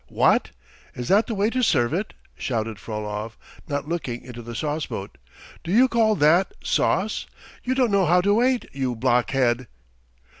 [0.23, 0.49] .""What!
[0.95, 5.19] is that the way to serve it?" shouted Frolov, not looking into the sauceboat.
[5.63, 7.27] "Do you call that sauce?
[7.63, 9.67] You don't know how to wait, you blockhead!"